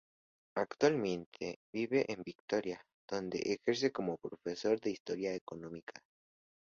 Actualmente 0.57 1.59
vive 1.71 2.11
en 2.11 2.23
Vitoria, 2.23 2.83
donde 3.07 3.37
ejerce 3.61 3.91
como 3.91 4.17
profesor 4.17 4.79
de 4.81 4.89
historia 4.89 5.35
económica. 5.35 6.01